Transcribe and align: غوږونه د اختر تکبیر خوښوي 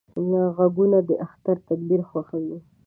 غوږونه 0.55 0.99
د 1.07 1.09
اختر 1.25 1.55
تکبیر 1.67 2.01
خوښوي 2.09 2.57